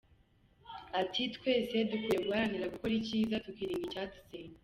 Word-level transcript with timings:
Ati: 1.01 1.21
“Twese 1.35 1.75
dukwiye 1.89 2.17
guharanira 2.25 2.71
gukora 2.73 2.93
icyiza, 2.99 3.41
tukirinda 3.45 3.85
icyadusenya”. 3.87 4.55